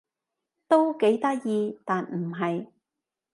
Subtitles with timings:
[0.67, 2.65] 都幾得意但唔係